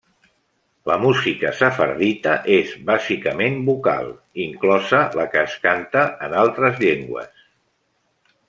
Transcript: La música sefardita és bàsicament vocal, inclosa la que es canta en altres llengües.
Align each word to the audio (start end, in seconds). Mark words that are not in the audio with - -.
La 0.91 0.95
música 1.01 1.51
sefardita 1.59 2.33
és 2.55 2.73
bàsicament 2.89 3.61
vocal, 3.69 4.09
inclosa 4.49 5.03
la 5.21 5.29
que 5.35 5.45
es 5.51 5.59
canta 5.67 6.07
en 6.29 6.37
altres 6.47 6.83
llengües. 6.87 7.49